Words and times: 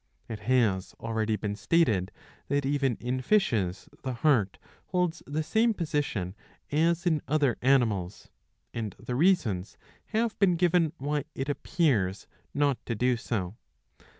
^^ 0.01 0.03
It 0.33 0.39
has 0.49 0.95
already 0.99 1.35
been 1.35 1.55
stated 1.55 2.11
that 2.47 2.65
even 2.65 2.95
in 2.95 3.21
fishes 3.21 3.87
the 4.01 4.13
heart 4.15 4.57
holds 4.87 5.21
the 5.27 5.43
same 5.43 5.75
position 5.75 6.33
as 6.71 7.05
in 7.05 7.21
other 7.27 7.55
animals; 7.61 8.31
and 8.73 8.95
the 8.97 9.13
reasons 9.13 9.77
have 10.07 10.39
been 10.39 10.55
given 10.55 10.93
why 10.97 11.25
it 11.35 11.49
appears 11.49 12.25
not 12.51 12.83
to 12.87 12.95
do 12.95 13.15
so. 13.15 13.57